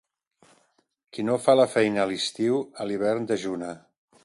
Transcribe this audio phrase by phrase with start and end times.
[1.17, 3.73] Qui no fa la feina a l'estiu, a l'hivern dejuna.